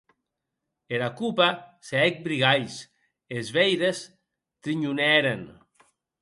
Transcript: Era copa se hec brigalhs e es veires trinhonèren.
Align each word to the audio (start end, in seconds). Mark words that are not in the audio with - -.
Era 0.99 1.09
copa 1.19 1.45
se 1.87 1.95
hec 2.05 2.15
brigalhs 2.27 2.75
e 3.31 3.33
es 3.41 3.47
veires 3.57 3.99
trinhonèren. 4.63 5.41